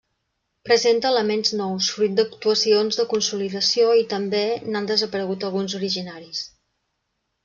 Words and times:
Presenta 0.67 1.09
elements 1.15 1.51
nous, 1.57 1.89
fruit 1.97 2.15
d'actuacions 2.19 2.97
de 3.01 3.05
consolidació, 3.11 3.91
i 3.99 4.05
també 4.13 4.41
n'han 4.71 4.89
desaparegut 4.93 5.45
alguns 5.51 5.77
originaris. 5.81 6.41